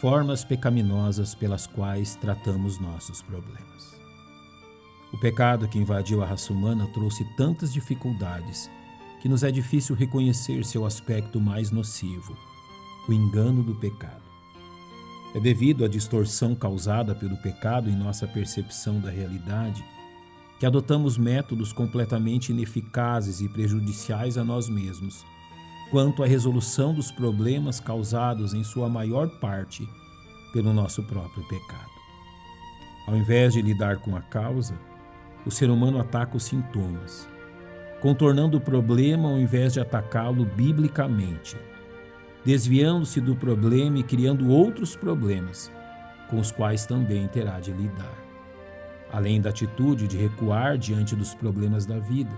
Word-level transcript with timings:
formas 0.00 0.44
pecaminosas 0.44 1.34
pelas 1.34 1.66
quais 1.66 2.14
tratamos 2.14 2.78
nossos 2.78 3.20
problemas. 3.20 3.98
O 5.12 5.18
pecado 5.18 5.66
que 5.66 5.78
invadiu 5.78 6.22
a 6.22 6.26
raça 6.26 6.52
humana 6.52 6.86
trouxe 6.94 7.24
tantas 7.36 7.72
dificuldades 7.72 8.70
que 9.20 9.28
nos 9.28 9.42
é 9.42 9.50
difícil 9.50 9.96
reconhecer 9.96 10.64
seu 10.64 10.86
aspecto 10.86 11.40
mais 11.40 11.72
nocivo, 11.72 12.36
o 13.08 13.12
engano 13.12 13.64
do 13.64 13.74
pecado. 13.74 14.22
É 15.34 15.40
devido 15.40 15.84
à 15.84 15.88
distorção 15.88 16.54
causada 16.54 17.12
pelo 17.12 17.36
pecado 17.38 17.90
em 17.90 17.96
nossa 17.96 18.26
percepção 18.26 19.00
da 19.00 19.10
realidade 19.10 19.84
que 20.60 20.66
adotamos 20.66 21.18
métodos 21.18 21.72
completamente 21.72 22.52
ineficazes 22.52 23.40
e 23.40 23.48
prejudiciais 23.48 24.38
a 24.38 24.44
nós 24.44 24.68
mesmos, 24.68 25.26
quanto 25.90 26.22
à 26.22 26.26
resolução 26.26 26.94
dos 26.94 27.10
problemas 27.10 27.80
causados 27.80 28.54
em 28.54 28.62
sua 28.62 28.88
maior 28.88 29.28
parte 29.40 29.88
pelo 30.52 30.72
nosso 30.72 31.02
próprio 31.04 31.46
pecado. 31.48 31.90
Ao 33.06 33.16
invés 33.16 33.54
de 33.54 33.62
lidar 33.62 33.98
com 33.98 34.14
a 34.14 34.20
causa, 34.20 34.74
o 35.46 35.50
ser 35.50 35.70
humano 35.70 35.98
ataca 35.98 36.36
os 36.36 36.44
sintomas, 36.44 37.28
contornando 38.00 38.58
o 38.58 38.60
problema 38.60 39.30
ao 39.30 39.38
invés 39.38 39.72
de 39.72 39.80
atacá-lo 39.80 40.44
biblicamente, 40.44 41.56
desviando-se 42.44 43.20
do 43.20 43.34
problema 43.34 43.98
e 43.98 44.02
criando 44.02 44.50
outros 44.50 44.94
problemas, 44.94 45.70
com 46.28 46.38
os 46.38 46.50
quais 46.50 46.84
também 46.84 47.26
terá 47.28 47.60
de 47.60 47.72
lidar 47.72 48.28
além 49.12 49.40
da 49.40 49.50
atitude 49.50 50.06
de 50.06 50.16
recuar 50.16 50.76
diante 50.76 51.16
dos 51.16 51.34
problemas 51.34 51.86
da 51.86 51.98
vida, 51.98 52.30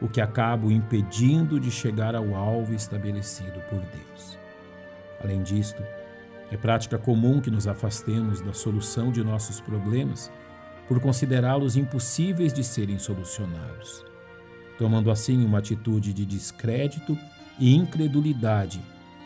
o 0.00 0.08
que 0.08 0.20
acaba 0.20 0.66
o 0.66 0.72
impedindo 0.72 1.58
de 1.58 1.70
chegar 1.70 2.14
ao 2.14 2.34
alvo 2.34 2.74
estabelecido 2.74 3.60
por 3.68 3.80
Deus. 3.80 4.38
Além 5.22 5.42
disto, 5.42 5.82
é 6.50 6.56
prática 6.56 6.98
comum 6.98 7.40
que 7.40 7.50
nos 7.50 7.66
afastemos 7.66 8.40
da 8.40 8.52
solução 8.52 9.10
de 9.10 9.24
nossos 9.24 9.60
problemas 9.60 10.30
por 10.86 11.00
considerá-los 11.00 11.76
impossíveis 11.76 12.52
de 12.52 12.62
serem 12.62 12.98
solucionados, 12.98 14.04
tomando 14.78 15.10
assim 15.10 15.44
uma 15.44 15.58
atitude 15.58 16.12
de 16.12 16.24
descrédito 16.24 17.18
e 17.58 17.74
incredulidade 17.74 18.80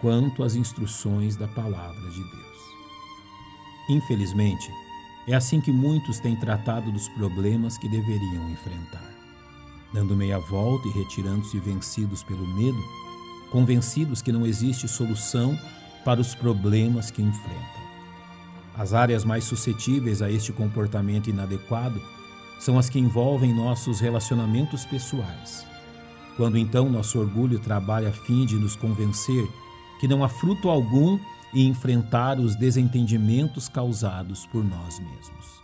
quanto 0.00 0.42
às 0.42 0.54
instruções 0.54 1.36
da 1.36 1.46
palavra 1.46 2.10
de 2.10 2.20
Deus. 2.20 2.44
Infelizmente, 3.88 4.68
é 5.28 5.34
assim 5.34 5.60
que 5.60 5.70
muitos 5.70 6.18
têm 6.18 6.36
tratado 6.36 6.90
dos 6.90 7.08
problemas 7.08 7.78
que 7.78 7.88
deveriam 7.88 8.50
enfrentar, 8.50 9.13
dando 9.94 10.16
meia 10.16 10.40
volta 10.40 10.88
e 10.88 10.90
retirando-se 10.90 11.56
vencidos 11.60 12.24
pelo 12.24 12.44
medo, 12.44 12.76
convencidos 13.50 14.20
que 14.20 14.32
não 14.32 14.44
existe 14.44 14.88
solução 14.88 15.56
para 16.04 16.20
os 16.20 16.34
problemas 16.34 17.12
que 17.12 17.22
enfrentam. 17.22 17.84
As 18.76 18.92
áreas 18.92 19.24
mais 19.24 19.44
suscetíveis 19.44 20.20
a 20.20 20.28
este 20.28 20.52
comportamento 20.52 21.30
inadequado 21.30 22.02
são 22.58 22.76
as 22.76 22.90
que 22.90 22.98
envolvem 22.98 23.54
nossos 23.54 24.00
relacionamentos 24.00 24.84
pessoais. 24.84 25.64
Quando 26.36 26.58
então 26.58 26.90
nosso 26.90 27.20
orgulho 27.20 27.60
trabalha 27.60 28.08
a 28.08 28.12
fim 28.12 28.44
de 28.44 28.56
nos 28.56 28.74
convencer 28.74 29.48
que 30.00 30.08
não 30.08 30.24
há 30.24 30.28
fruto 30.28 30.68
algum 30.68 31.20
e 31.52 31.64
enfrentar 31.64 32.40
os 32.40 32.56
desentendimentos 32.56 33.68
causados 33.68 34.44
por 34.46 34.64
nós 34.64 34.98
mesmos. 34.98 35.62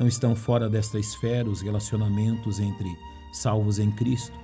Não 0.00 0.08
estão 0.08 0.34
fora 0.34 0.68
desta 0.68 0.98
esfera 0.98 1.48
os 1.48 1.62
relacionamentos 1.62 2.58
entre 2.58 2.88
salvos 3.32 3.78
em 3.78 3.90
Cristo, 3.90 4.38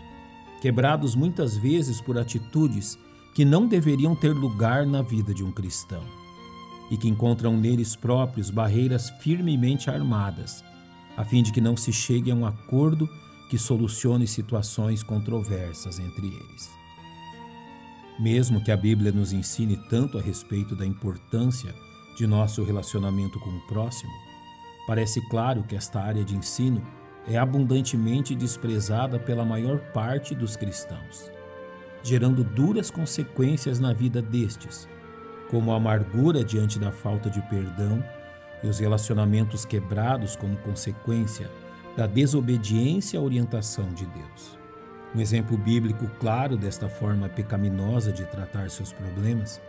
quebrados 0.61 1.15
muitas 1.15 1.57
vezes 1.57 2.01
por 2.01 2.19
atitudes 2.19 2.99
que 3.35 3.45
não 3.45 3.67
deveriam 3.67 4.15
ter 4.15 4.33
lugar 4.33 4.87
na 4.87 5.03
vida 5.03 5.35
de 5.35 5.43
um 5.43 5.51
cristão 5.51 6.03
e 6.91 6.97
que 6.97 7.09
encontram 7.09 7.57
neles 7.57 7.97
próprios 7.97 8.51
barreiras 8.51 9.11
firmemente 9.21 9.91
armadas, 9.91 10.63
a 11.17 11.25
fim 11.25 11.43
de 11.43 11.53
que 11.53 11.61
não 11.61 11.77
se 11.77 11.93
chegue 11.93 12.31
a 12.31 12.35
um 12.35 12.47
acordo 12.47 13.09
que 13.51 13.59
solucione 13.59 14.27
situações 14.27 15.03
controversas 15.03 15.99
entre 15.99 16.27
eles. 16.27 16.71
Mesmo 18.19 18.63
que 18.63 18.71
a 18.71 18.77
Bíblia 18.77 19.11
nos 19.11 19.33
ensine 19.33 19.77
tanto 19.91 20.19
a 20.19 20.23
respeito 20.23 20.77
da 20.77 20.87
importância 20.87 21.75
de 22.17 22.27
nosso 22.27 22.63
relacionamento 22.63 23.41
com 23.41 23.51
o 23.51 23.67
próximo, 23.67 24.13
parece 24.87 25.21
claro 25.29 25.65
que 25.65 25.75
esta 25.75 26.01
área 26.01 26.25
de 26.25 26.37
ensino 26.37 26.81
é 27.27 27.37
abundantemente 27.39 28.35
desprezada 28.35 29.19
pela 29.19 29.45
maior 29.45 29.79
parte 29.93 30.35
dos 30.35 30.57
cristãos, 30.57 31.31
gerando 32.03 32.45
duras 32.45 32.91
consequências 32.91 33.81
na 33.81 33.93
vida 33.93 34.21
destes, 34.21 34.89
como 35.51 35.73
a 35.73 35.77
amargura 35.77 36.45
diante 36.45 36.79
da 36.79 36.93
falta 36.93 37.31
de 37.31 37.41
perdão 37.43 38.05
e 38.63 38.67
os 38.67 38.79
relacionamentos 38.79 39.65
quebrados 39.65 40.37
como 40.37 40.57
consequência 40.59 41.51
da 41.97 42.07
desobediência 42.07 43.19
à 43.19 43.23
orientação 43.23 43.89
de 43.93 44.05
Deus. 44.07 44.59
Um 45.15 45.21
exemplo 45.21 45.57
bíblico 45.57 46.11
claro 46.19 46.57
desta 46.57 46.89
forma 46.89 47.29
pecaminosa 47.29 48.13
de 48.13 48.25
tratar 48.27 48.69
seus 48.69 48.93
problemas 48.93 49.63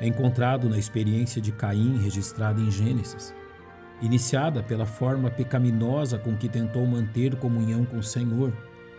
é 0.00 0.06
encontrado 0.06 0.68
na 0.68 0.76
experiência 0.76 1.40
de 1.40 1.52
Caim 1.52 1.98
registrada 1.98 2.60
em 2.60 2.70
Gênesis, 2.70 3.32
iniciada 4.02 4.62
pela 4.62 4.84
forma 4.84 5.30
pecaminosa 5.30 6.18
com 6.18 6.36
que 6.36 6.48
tentou 6.48 6.84
manter 6.86 7.36
comunhão 7.36 7.84
com 7.84 7.98
o 7.98 8.02
Senhor, 8.02 8.52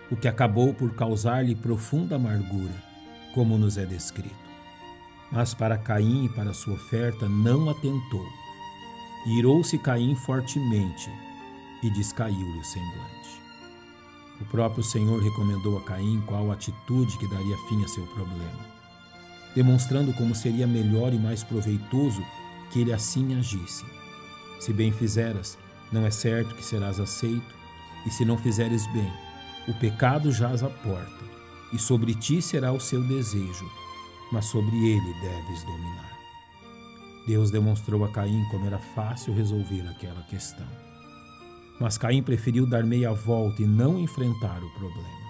o 0.10 0.16
que 0.16 0.28
acabou 0.28 0.74
por 0.74 0.96
causar-lhe 0.96 1.54
profunda 1.54 2.16
amargura, 2.16 2.74
como 3.34 3.58
nos 3.58 3.78
é 3.78 3.86
descrito. 3.86 4.34
Mas 5.32 5.54
para 5.54 5.78
Caim 5.78 6.26
e 6.26 6.30
para 6.30 6.54
sua 6.54 6.76
oferta 6.76 7.28
não 7.28 7.70
atentou. 7.70 8.26
Irou-se 9.38 9.78
Caim 9.80 10.16
fortemente 10.16 11.10
e 11.82 11.90
descaiu-lhe 11.90 12.60
o 12.60 12.64
semblante. 12.64 13.42
O 14.40 14.46
próprio 14.46 14.84
Senhor 14.84 15.22
recomendou 15.22 15.78
a 15.78 15.82
Caim 15.82 16.22
qual 16.26 16.52
atitude 16.52 17.18
que 17.18 17.28
daria 17.28 17.58
fim 17.70 17.84
a 17.84 17.88
seu 17.88 18.06
problema, 18.08 18.66
demonstrando 19.56 20.14
como 20.14 20.36
seria 20.36 20.68
melhor 20.68 21.14
e 21.14 21.18
mais 21.18 21.44
proveitoso 21.44 22.24
que 22.72 22.80
ele 22.82 22.94
assim 22.94 23.38
agisse. 23.38 23.86
Se 24.64 24.72
bem 24.72 24.94
fizeras, 24.94 25.58
não 25.92 26.06
é 26.06 26.10
certo 26.10 26.56
que 26.56 26.64
serás 26.64 26.98
aceito, 26.98 27.54
e 28.06 28.10
se 28.10 28.24
não 28.24 28.38
fizeres 28.38 28.88
bem, 28.94 29.12
o 29.68 29.74
pecado 29.74 30.32
jaz 30.32 30.64
à 30.64 30.70
porta, 30.70 31.26
e 31.74 31.78
sobre 31.78 32.16
ti 32.16 32.42
será 32.42 32.72
o 32.72 32.80
seu 32.80 33.04
desejo, 33.04 33.70
mas 34.32 34.46
sobre 34.46 34.74
ele 34.74 35.14
deves 35.20 35.64
dominar. 35.64 36.18
Deus 37.28 37.52
demonstrou 37.52 38.06
a 38.06 38.10
Caim 38.14 38.46
como 38.52 38.66
era 38.66 38.80
fácil 38.80 39.34
resolver 39.34 39.86
aquela 39.90 40.22
questão. 40.30 40.68
Mas 41.78 41.98
Caim 41.98 42.24
preferiu 42.24 42.66
dar 42.66 42.86
meia 42.86 43.12
volta 43.12 43.62
e 43.62 43.68
não 43.68 44.00
enfrentar 44.00 44.64
o 44.64 44.70
problema. 44.76 45.24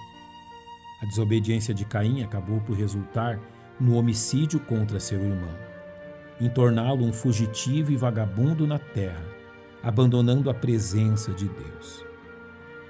A 1.01 1.07
desobediência 1.07 1.73
de 1.73 1.85
Caim 1.85 2.22
acabou 2.22 2.61
por 2.61 2.77
resultar 2.77 3.39
no 3.79 3.95
homicídio 3.95 4.59
contra 4.59 4.99
seu 4.99 5.19
irmão, 5.19 5.72
em 6.43 6.49
torná-lo 6.49 7.05
um 7.05 7.13
fugitivo 7.13 7.93
e 7.93 7.95
vagabundo 7.95 8.67
na 8.67 8.77
terra, 8.77 9.23
abandonando 9.81 10.49
a 10.49 10.53
presença 10.53 11.31
de 11.31 11.47
Deus. 11.47 12.05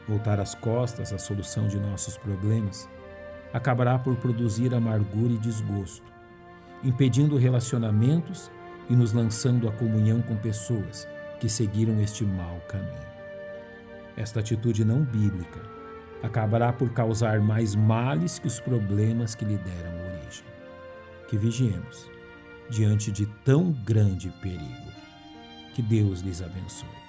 Voltar 0.07 0.39
as 0.39 0.55
costas 0.55 1.13
à 1.13 1.19
solução 1.19 1.67
de 1.67 1.79
nossos 1.79 2.17
problemas 2.17 2.89
acabará 3.53 3.99
por 3.99 4.15
produzir 4.15 4.73
amargura 4.73 5.33
e 5.33 5.37
desgosto, 5.37 6.11
impedindo 6.83 7.37
relacionamentos 7.37 8.51
e 8.89 8.95
nos 8.95 9.13
lançando 9.13 9.69
a 9.69 9.71
comunhão 9.71 10.19
com 10.23 10.35
pessoas 10.35 11.07
que 11.39 11.47
seguiram 11.47 12.01
este 12.01 12.25
mau 12.25 12.59
caminho. 12.67 13.13
Esta 14.17 14.39
atitude 14.39 14.83
não 14.83 15.03
bíblica 15.03 15.61
acabará 16.23 16.73
por 16.73 16.89
causar 16.89 17.39
mais 17.39 17.75
males 17.75 18.39
que 18.39 18.47
os 18.47 18.59
problemas 18.59 19.35
que 19.35 19.45
lhe 19.45 19.57
deram 19.57 19.93
origem. 20.07 20.45
Que 21.27 21.37
vigiemos 21.37 22.12
diante 22.69 23.11
de 23.11 23.25
tão 23.45 23.71
grande 23.71 24.29
perigo. 24.41 24.91
Que 25.73 25.81
Deus 25.81 26.21
lhes 26.21 26.41
abençoe. 26.41 27.02